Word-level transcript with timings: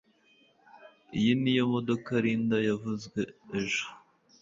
iyi 1.17 1.33
niyo 1.41 1.63
modoka 1.73 2.11
linda 2.23 2.57
yavuzwe 2.69 3.19
ejo 3.59 3.85